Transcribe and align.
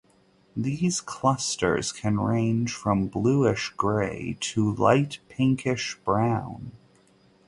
These 0.57 0.99
clusters 0.99 1.91
can 1.91 2.19
range 2.19 2.73
from 2.73 3.05
bluish 3.05 3.69
grey 3.77 4.35
to 4.41 4.73
light 4.73 5.19
pinkish 5.29 5.95
brown. 6.03 6.71